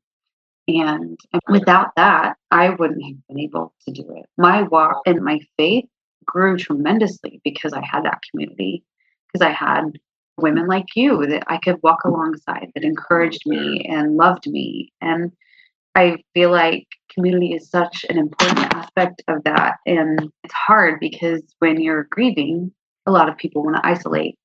[0.69, 4.27] And, without that, I wouldn't have been able to do it.
[4.37, 5.87] My walk and my faith
[6.27, 8.85] grew tremendously because I had that community,
[9.33, 9.99] because I had
[10.37, 13.93] women like you that I could walk alongside that encouraged me mm.
[13.93, 14.93] and loved me.
[15.01, 15.33] And
[15.95, 19.77] I feel like community is such an important aspect of that.
[19.87, 22.73] And it's hard because when you're grieving,
[23.07, 24.39] a lot of people want to isolate.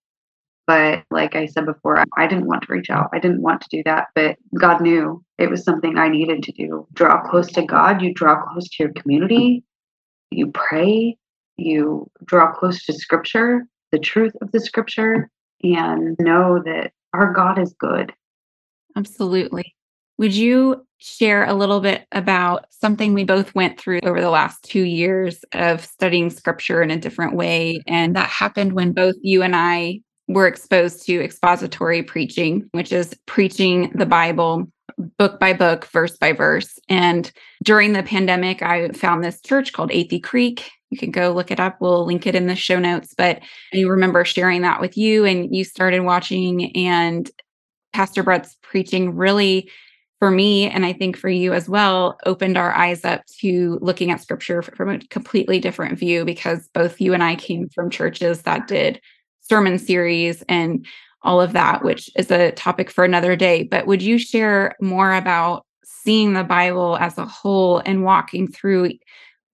[0.65, 3.09] But like I said before, I didn't want to reach out.
[3.13, 4.07] I didn't want to do that.
[4.15, 6.87] But God knew it was something I needed to do.
[6.93, 9.63] Draw close to God, you draw close to your community,
[10.31, 11.17] you pray,
[11.57, 15.29] you draw close to scripture, the truth of the scripture,
[15.63, 18.13] and know that our God is good.
[18.95, 19.75] Absolutely.
[20.17, 24.63] Would you share a little bit about something we both went through over the last
[24.63, 27.81] two years of studying scripture in a different way?
[27.87, 33.13] And that happened when both you and I were exposed to expository preaching, which is
[33.25, 34.67] preaching the Bible
[35.17, 36.79] book by book, verse by verse.
[36.89, 37.31] And
[37.63, 40.69] during the pandemic, I found this church called Athey Creek.
[40.91, 41.77] You can go look it up.
[41.79, 43.13] We'll link it in the show notes.
[43.17, 43.41] But
[43.73, 47.29] I remember sharing that with you, and you started watching, and
[47.93, 49.69] Pastor Brett's preaching really
[50.19, 54.09] for me, and I think for you as well, opened our eyes up to looking
[54.09, 58.43] at scripture from a completely different view because both you and I came from churches
[58.43, 59.01] that did
[59.43, 60.85] sermon series and
[61.21, 63.63] all of that, which is a topic for another day.
[63.63, 68.91] But would you share more about seeing the Bible as a whole and walking through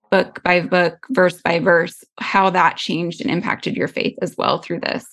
[0.09, 4.59] book by book, verse by verse, how that changed and impacted your faith as well
[4.59, 5.05] through this?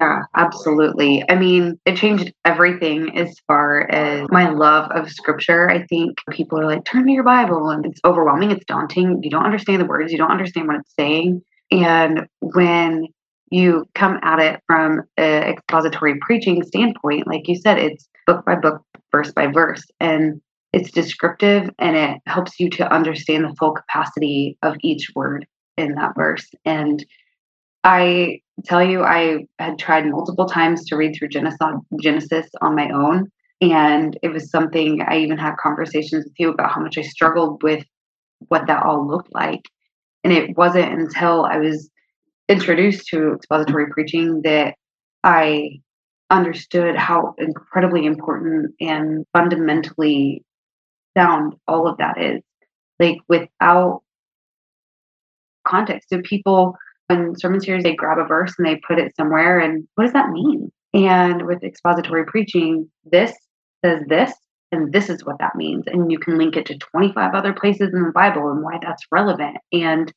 [0.00, 1.24] Yeah, absolutely.
[1.28, 5.68] I mean, it changed everything as far as my love of scripture.
[5.68, 9.20] I think people are like, turn to your Bible, and it's overwhelming, it's daunting.
[9.24, 11.42] You don't understand the words, you don't understand what it's saying.
[11.72, 13.08] And when
[13.50, 18.56] you come at it from an expository preaching standpoint, like you said, it's book by
[18.56, 18.82] book,
[19.12, 20.40] verse by verse, and
[20.72, 25.94] it's descriptive and it helps you to understand the full capacity of each word in
[25.94, 26.46] that verse.
[26.64, 27.04] And
[27.84, 33.30] I tell you, I had tried multiple times to read through Genesis, on my own.
[33.60, 37.62] And it was something I even had conversations with you about how much I struggled
[37.62, 37.84] with
[38.48, 39.62] what that all looked like.
[40.22, 41.90] And it wasn't until I was
[42.48, 44.74] introduced to expository preaching that
[45.22, 45.80] I
[46.30, 50.44] understood how incredibly important and fundamentally
[51.16, 52.42] sound all of that is.
[52.98, 54.02] Like without
[55.66, 56.76] context, so people
[57.10, 60.12] in sermon series they grab a verse and they put it somewhere, and what does
[60.12, 60.70] that mean?
[60.94, 63.32] And with expository preaching, this
[63.84, 64.32] says this,
[64.72, 67.90] and this is what that means, and you can link it to 25 other places
[67.92, 69.56] in the Bible and why that's relevant.
[69.72, 70.12] And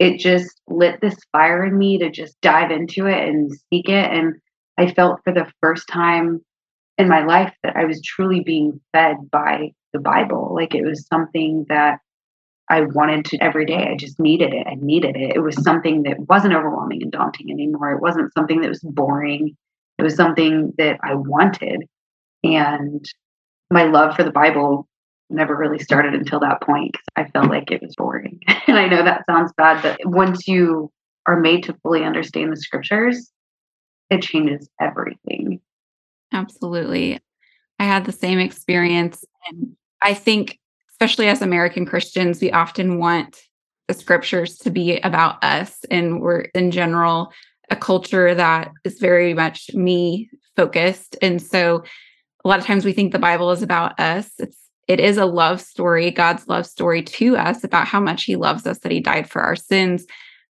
[0.00, 4.10] it just lit this fire in me to just dive into it and seek it.
[4.10, 4.34] And
[4.78, 6.40] I felt for the first time
[6.96, 10.52] in my life that I was truly being fed by the Bible.
[10.54, 11.98] Like it was something that
[12.70, 13.88] I wanted to every day.
[13.90, 14.66] I just needed it.
[14.66, 15.36] I needed it.
[15.36, 17.92] It was something that wasn't overwhelming and daunting anymore.
[17.92, 19.54] It wasn't something that was boring.
[19.98, 21.82] It was something that I wanted.
[22.42, 23.04] And
[23.70, 24.88] my love for the Bible
[25.30, 28.40] never really started until that point because I felt like it was boring.
[28.66, 30.90] and I know that sounds bad, but once you
[31.26, 33.30] are made to fully understand the scriptures,
[34.10, 35.60] it changes everything.
[36.32, 37.20] Absolutely.
[37.78, 39.24] I had the same experience.
[39.48, 40.58] And I think,
[40.90, 43.40] especially as American Christians, we often want
[43.88, 45.78] the scriptures to be about us.
[45.90, 47.32] And we're in general
[47.70, 51.16] a culture that is very much me focused.
[51.22, 51.84] And so
[52.44, 54.30] a lot of times we think the Bible is about us.
[54.38, 54.58] It's
[54.90, 58.66] it is a love story, God's love story to us about how much he loves
[58.66, 60.04] us, that he died for our sins.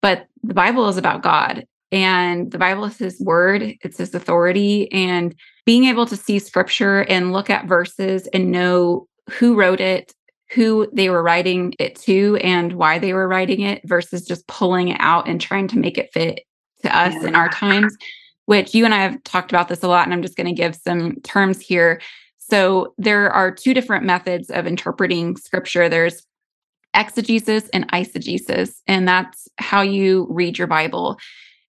[0.01, 4.91] But the Bible is about God and the Bible is his word, it's his authority.
[4.91, 5.35] And
[5.67, 10.15] being able to see scripture and look at verses and know who wrote it,
[10.51, 14.89] who they were writing it to, and why they were writing it versus just pulling
[14.89, 16.41] it out and trying to make it fit
[16.85, 17.29] to us yeah.
[17.29, 17.95] in our times,
[18.47, 20.07] which you and I have talked about this a lot.
[20.07, 22.01] And I'm just going to give some terms here.
[22.53, 25.89] So there are two different methods of interpreting scripture.
[25.89, 26.27] There's
[26.93, 31.17] exegesis and eisegesis, and that's how you read your Bible.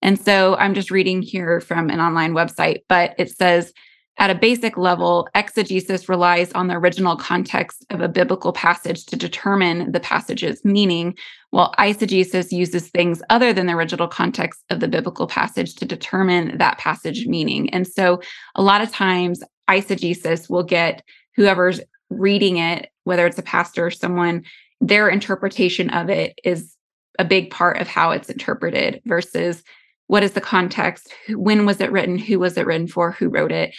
[0.03, 3.73] And so I'm just reading here from an online website, but it says
[4.19, 9.17] at a basic level, exegesis relies on the original context of a biblical passage to
[9.17, 11.17] determine the passage's meaning,
[11.51, 16.59] while eisegesis uses things other than the original context of the biblical passage to determine
[16.59, 17.71] that passage meaning.
[17.71, 18.21] And so
[18.57, 21.03] a lot of times eisegesis will get
[21.37, 24.45] whoever's reading it, whether it's a pastor or someone,
[24.81, 26.77] their interpretation of it is
[27.19, 29.63] a big part of how it's interpreted versus
[30.09, 33.53] what is the context, when was it written, who was it written for, who wrote
[33.53, 33.75] it.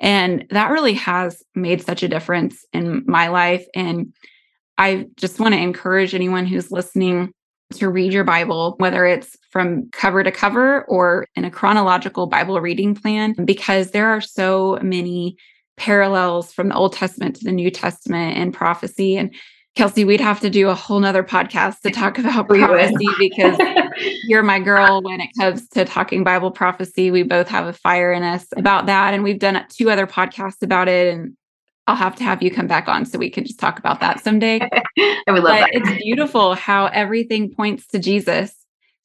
[0.00, 3.64] And that really has made such a difference in my life.
[3.74, 4.12] And
[4.76, 7.32] I just want to encourage anyone who's listening
[7.74, 12.60] to read your Bible, whether it's from cover to cover or in a chronological Bible
[12.60, 15.36] reading plan, because there are so many
[15.76, 19.16] parallels from the Old Testament to the New Testament and prophecy.
[19.16, 19.34] And
[19.76, 23.56] Kelsey, we'd have to do a whole nother podcast to talk about prophecy because
[24.24, 27.10] you're my girl when it comes to talking Bible prophecy.
[27.10, 29.14] We both have a fire in us about that.
[29.14, 31.14] And we've done two other podcasts about it.
[31.14, 31.36] And
[31.88, 34.22] I'll have to have you come back on so we can just talk about that
[34.22, 34.60] someday.
[34.98, 35.70] I would love but that.
[35.72, 38.54] It's beautiful how everything points to Jesus.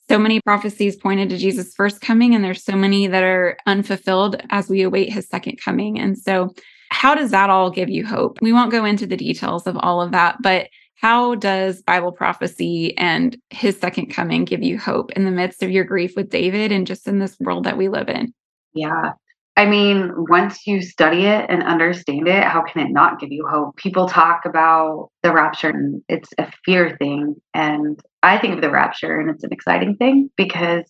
[0.10, 4.44] So many prophecies pointed to Jesus' first coming, and there's so many that are unfulfilled
[4.50, 5.98] as we await his second coming.
[5.98, 6.54] And so,
[6.92, 8.38] how does that all give you hope?
[8.42, 12.98] We won't go into the details of all of that, but how does Bible prophecy
[12.98, 16.74] and his second coming give you hope in the midst of your grief with David
[16.74, 18.34] and just in this world that we live in?
[18.74, 19.14] Yeah.
[19.56, 23.46] I mean, once you study it and understand it, how can it not give you
[23.48, 23.76] hope?
[23.78, 27.36] People talk about the rapture and it's a fear thing.
[27.54, 30.84] And I think of the rapture and it's an exciting thing because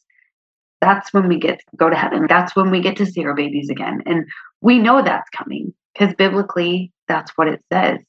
[0.80, 2.26] that's when we get to go to heaven.
[2.30, 4.02] That's when we get to see our babies again.
[4.06, 4.26] And
[4.62, 8.00] we know that's coming because biblically, that's what it says.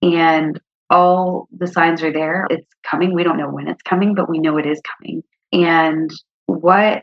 [0.00, 2.46] And all the signs are there.
[2.50, 3.14] It's coming.
[3.14, 5.22] We don't know when it's coming, but we know it is coming.
[5.52, 6.10] And
[6.46, 7.02] what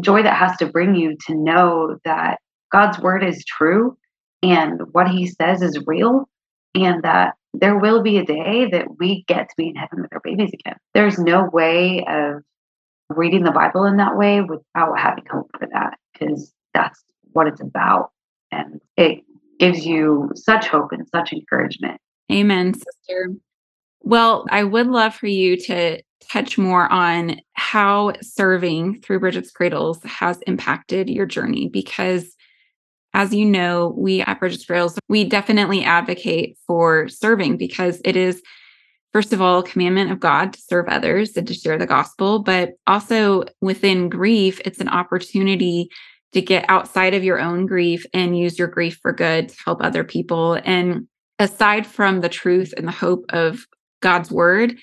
[0.00, 2.38] joy that has to bring you to know that
[2.72, 3.96] God's word is true
[4.42, 6.28] and what he says is real
[6.74, 10.12] and that there will be a day that we get to be in heaven with
[10.12, 10.76] our babies again.
[10.92, 12.42] There's no way of
[13.08, 17.60] reading the Bible in that way without having hope for that because that's what it's
[17.60, 18.10] about.
[18.50, 19.22] And it
[19.60, 22.00] gives you such hope and such encouragement.
[22.32, 23.34] Amen, sister.
[24.00, 30.02] Well, I would love for you to touch more on how serving through Bridget's Cradles
[30.04, 32.34] has impacted your journey because
[33.14, 38.42] as you know, we at Bridget's Cradles, we definitely advocate for serving because it is
[39.14, 42.40] first of all, a commandment of God to serve others and to share the gospel,
[42.40, 45.88] but also within grief, it's an opportunity
[46.32, 49.80] to get outside of your own grief and use your grief for good to help
[49.80, 50.58] other people.
[50.64, 51.06] And
[51.38, 53.64] aside from the truth and the hope of
[54.00, 54.76] God's word,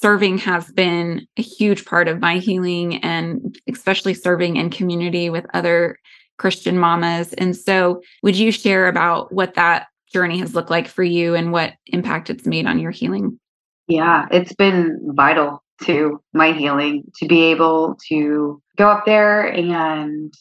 [0.00, 5.46] serving has been a huge part of my healing and especially serving in community with
[5.54, 5.98] other
[6.38, 7.32] Christian mamas.
[7.34, 11.50] And so, would you share about what that journey has looked like for you and
[11.50, 13.40] what impact it's made on your healing?
[13.88, 20.32] Yeah, it's been vital to my healing to be able to go up there and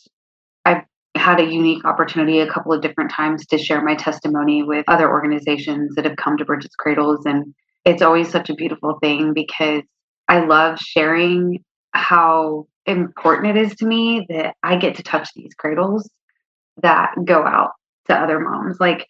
[0.66, 0.84] I've
[1.16, 5.10] had a unique opportunity a couple of different times to share my testimony with other
[5.10, 7.53] organizations that have come to Bridget's Cradles and
[7.86, 9.83] it's always such a beautiful thing because
[10.27, 11.63] I love sharing
[11.93, 16.09] how important it is to me that I get to touch these cradles
[16.81, 17.71] that go out
[18.07, 19.07] to other moms like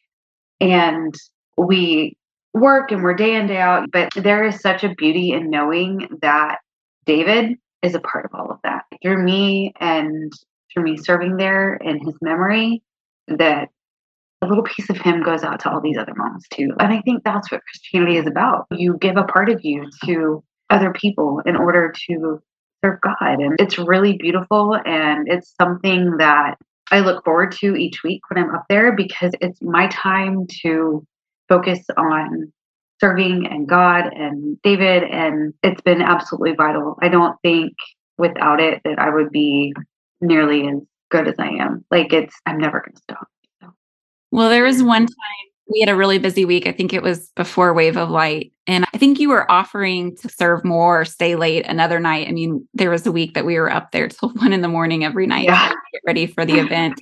[0.61, 1.13] and
[1.57, 2.15] we
[2.53, 3.91] work and we're day in, day out.
[3.91, 6.59] But there is such a beauty in knowing that
[7.05, 8.85] David is a part of all of that.
[9.01, 10.31] Through me and
[10.73, 12.81] through me serving there in his memory,
[13.27, 13.69] that
[14.41, 16.71] a little piece of him goes out to all these other moms too.
[16.79, 18.67] And I think that's what Christianity is about.
[18.71, 22.41] You give a part of you to other people in order to
[22.83, 23.39] serve God.
[23.39, 24.77] And it's really beautiful.
[24.85, 26.55] And it's something that
[26.91, 31.05] I look forward to each week when I'm up there because it's my time to
[31.49, 32.51] focus on
[32.99, 35.03] serving and God and David.
[35.03, 36.97] And it's been absolutely vital.
[37.01, 37.73] I don't think
[38.17, 39.73] without it that I would be
[40.21, 41.83] nearly as good as I am.
[41.91, 43.27] Like it's, I'm never going to stop.
[44.35, 44.87] Well, there was mm.
[44.87, 46.67] one time we had a really busy week.
[46.67, 48.51] I think it was before Wave of Light.
[48.67, 52.27] And I think you were offering to serve more or stay late another night.
[52.27, 54.67] I mean, there was a week that we were up there till one in the
[54.67, 55.69] morning every night yeah.
[55.69, 56.99] to get ready for the event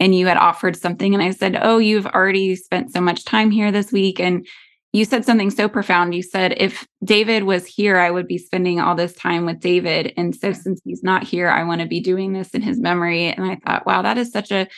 [0.00, 3.50] and you had offered something and I said, "Oh, you've already spent so much time
[3.50, 4.46] here this week and
[4.92, 6.14] you said something so profound.
[6.14, 10.12] You said if David was here, I would be spending all this time with David
[10.16, 13.26] and so since he's not here, I want to be doing this in his memory."
[13.26, 14.68] And I thought, "Wow, that is such a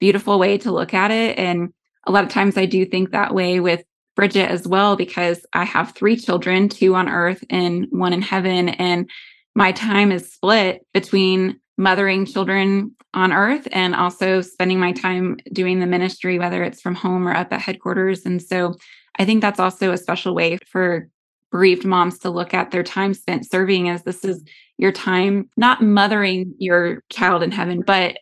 [0.00, 1.72] beautiful way to look at it." And
[2.06, 3.82] a lot of times I do think that way with
[4.16, 8.68] Bridget as well because I have three children, two on earth and one in heaven
[8.70, 9.08] and
[9.54, 15.80] my time is split between mothering children on earth and also spending my time doing
[15.80, 18.24] the ministry, whether it's from home or up at headquarters.
[18.24, 18.76] And so
[19.18, 21.08] I think that's also a special way for
[21.50, 24.44] bereaved moms to look at their time spent serving as this is
[24.76, 28.18] your time, not mothering your child in heaven, but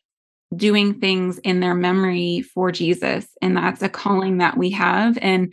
[0.55, 3.27] doing things in their memory for Jesus.
[3.43, 5.19] And that's a calling that we have.
[5.21, 5.53] And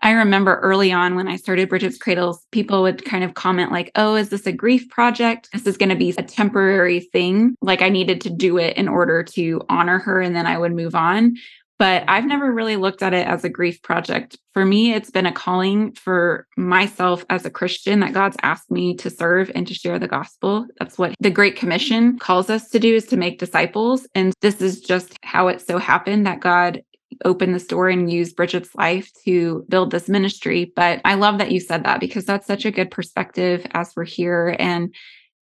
[0.00, 3.90] I remember early on when I started Bridget's Cradles, people would kind of comment, like,
[3.96, 5.48] oh, is this a grief project?
[5.52, 7.56] This is going to be a temporary thing.
[7.62, 10.72] Like, I needed to do it in order to honor her and then I would
[10.72, 11.36] move on.
[11.78, 14.36] But I've never really looked at it as a grief project.
[14.52, 18.96] For me, it's been a calling for myself as a Christian that God's asked me
[18.96, 20.66] to serve and to share the gospel.
[20.80, 24.08] That's what the Great Commission calls us to do is to make disciples.
[24.16, 26.82] And this is just how it so happened that God
[27.24, 30.72] opened this door and used Bridget's life to build this ministry.
[30.74, 34.04] But I love that you said that because that's such a good perspective as we're
[34.04, 34.56] here.
[34.58, 34.92] And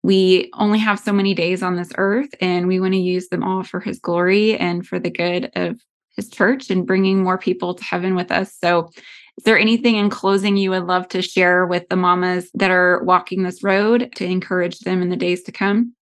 [0.02, 3.44] we only have so many days on this earth, and we want to use them
[3.44, 5.78] all for his glory and for the good of
[6.16, 8.56] his church and bringing more people to heaven with us.
[8.62, 8.90] So,
[9.38, 13.02] is there anything in closing you would love to share with the mamas that are
[13.04, 15.94] walking this road to encourage them in the days to come?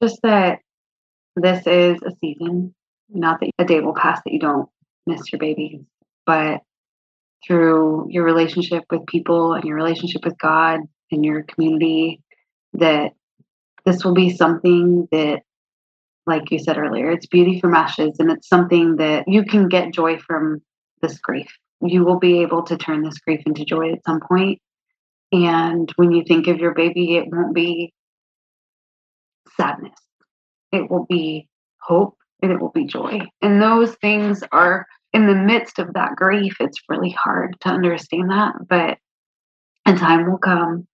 [0.00, 0.60] Just that
[1.34, 2.74] this is a season,
[3.08, 4.68] not that a day will pass that you don't
[5.06, 5.80] miss your babies,
[6.24, 6.60] but
[7.46, 12.22] through your relationship with people and your relationship with God and your community,
[12.74, 13.12] that
[13.84, 15.42] this will be something that
[16.26, 19.94] like you said earlier, it's beauty from ashes, and it's something that you can get
[19.94, 20.60] joy from
[21.02, 21.48] this grief.
[21.80, 24.60] You will be able to turn this grief into joy at some point.
[25.32, 27.92] And when you think of your baby, it won't be
[29.56, 29.98] sadness,
[30.72, 31.48] it will be
[31.80, 33.20] hope and it will be joy.
[33.42, 36.56] And those things are in the midst of that grief.
[36.60, 38.98] It's really hard to understand that, but
[39.86, 40.86] a time will come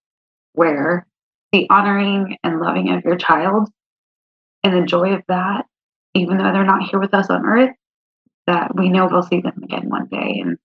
[0.53, 1.07] where
[1.53, 3.69] the honoring and loving of your child
[4.65, 5.67] and the joy of that,
[6.15, 7.75] even though they're not here with us on earth,
[8.47, 10.41] that we know we'll see them again one day.
[10.45, 10.59] And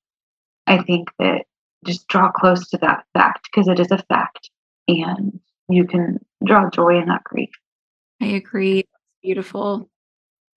[0.65, 1.45] I think that
[1.85, 4.49] just draw close to that fact because it is a fact
[4.87, 5.39] and
[5.69, 7.49] you can draw joy in that grief.
[8.21, 8.79] I agree.
[8.79, 8.89] It's
[9.21, 9.89] beautiful.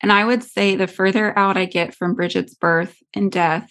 [0.02, 3.70] And I would say the further out I get from Bridget's birth and death,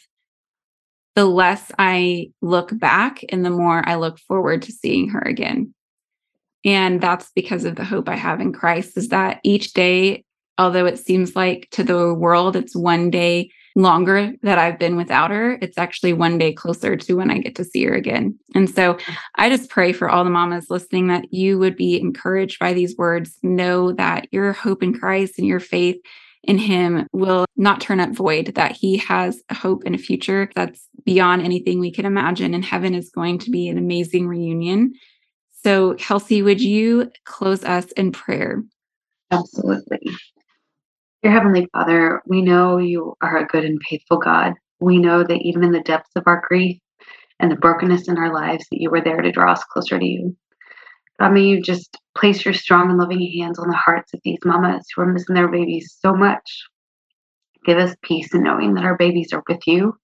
[1.16, 5.74] the less I look back and the more I look forward to seeing her again.
[6.66, 10.26] And that's because of the hope I have in Christ is that each day,
[10.58, 15.32] although it seems like to the world it's one day longer that I've been without
[15.32, 18.38] her, it's actually one day closer to when I get to see her again.
[18.54, 18.98] And so
[19.36, 22.98] I just pray for all the mamas listening that you would be encouraged by these
[22.98, 23.38] words.
[23.42, 25.98] Know that your hope in Christ and your faith
[26.44, 30.50] in him will not turn up void, that he has a hope and a future
[30.56, 32.54] that's beyond anything we can imagine.
[32.54, 34.94] And heaven is going to be an amazing reunion.
[35.64, 38.64] So, Kelsey, would you close us in prayer?
[39.32, 40.00] Absolutely.
[41.22, 44.54] Dear Heavenly Father, we know you are a good and faithful God.
[44.80, 46.80] We know that even in the depths of our grief
[47.40, 50.06] and the brokenness in our lives, that you were there to draw us closer to
[50.06, 50.36] you.
[51.20, 54.40] God, may you just place your strong and loving hands on the hearts of these
[54.46, 56.64] mamas who are missing their babies so much.
[57.66, 59.98] Give us peace in knowing that our babies are with you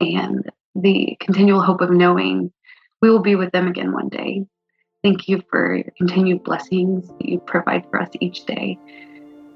[0.00, 0.42] and
[0.74, 2.52] the continual hope of knowing
[3.00, 4.44] we will be with them again one day.
[5.02, 8.78] Thank you for your continued blessings that you provide for us each day.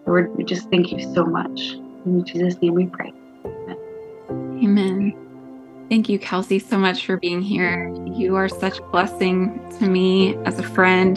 [0.04, 1.74] Lord, we just thank you so much.
[2.04, 3.12] In Jesus' name we pray.
[3.44, 3.78] Amen.
[4.64, 5.86] Amen.
[5.88, 7.94] Thank you, Kelsey, so much for being here.
[8.06, 11.16] You are such a blessing to me as a friend.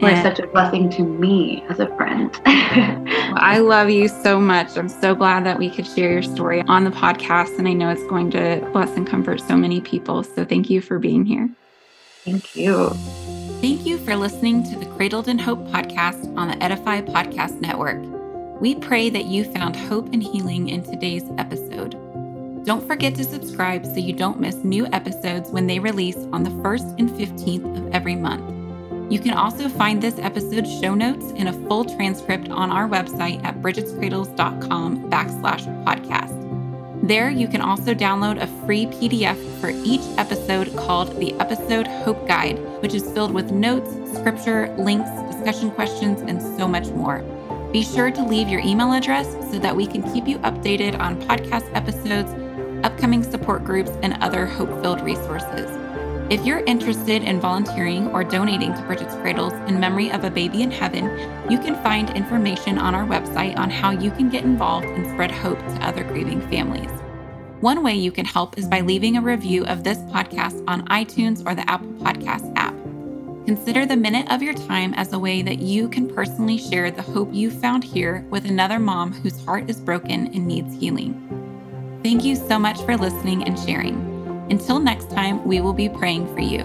[0.00, 2.30] You are such a blessing to me as a friend.
[2.46, 4.76] I love you so much.
[4.76, 7.58] I'm so glad that we could share your story on the podcast.
[7.58, 10.22] And I know it's going to bless and comfort so many people.
[10.22, 11.48] So thank you for being here.
[12.24, 12.92] Thank you.
[13.64, 17.98] Thank you for listening to the Cradled in Hope podcast on the Edify Podcast Network.
[18.60, 21.92] We pray that you found hope and healing in today's episode.
[22.66, 26.50] Don't forget to subscribe so you don't miss new episodes when they release on the
[26.50, 28.44] 1st and 15th of every month.
[29.10, 33.42] You can also find this episode's show notes and a full transcript on our website
[33.46, 36.33] at bridgetscradles.com backslash podcast.
[37.04, 42.26] There, you can also download a free PDF for each episode called the Episode Hope
[42.26, 47.22] Guide, which is filled with notes, scripture, links, discussion questions, and so much more.
[47.72, 51.20] Be sure to leave your email address so that we can keep you updated on
[51.22, 52.32] podcast episodes
[52.84, 55.70] upcoming support groups, and other hope filled resources.
[56.30, 60.62] If you're interested in volunteering or donating to Bridget's Cradles in memory of a baby
[60.62, 61.04] in heaven,
[61.50, 65.30] you can find information on our website on how you can get involved and spread
[65.30, 66.90] hope to other grieving families.
[67.60, 71.46] One way you can help is by leaving a review of this podcast on iTunes
[71.46, 72.74] or the Apple Podcast app.
[73.44, 77.02] Consider the minute of your time as a way that you can personally share the
[77.02, 82.00] hope you found here with another mom whose heart is broken and needs healing.
[82.02, 84.13] Thank you so much for listening and sharing.
[84.50, 86.60] Until next time, we will be praying for you.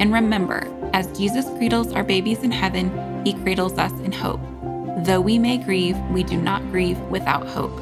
[0.00, 4.40] And remember, as Jesus cradles our babies in heaven, he cradles us in hope.
[5.04, 7.78] Though we may grieve, we do not grieve without hope.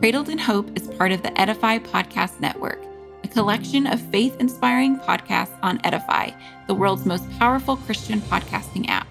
[0.00, 2.78] Cradled in Hope is part of the Edify Podcast Network,
[3.22, 6.30] a collection of faith inspiring podcasts on Edify,
[6.68, 9.06] the world's most powerful Christian podcasting app.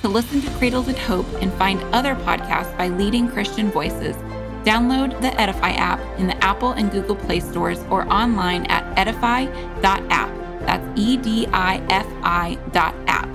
[0.00, 4.16] To listen to Cradled in Hope and find other podcasts by leading Christian voices,
[4.64, 10.30] download the Edify app in the Apple and Google Play stores or online at edify.app.
[10.60, 13.28] That's E D I F I dot app.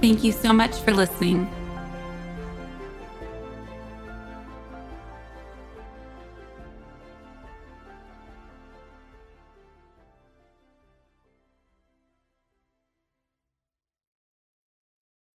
[0.00, 1.50] Thank you so much for listening.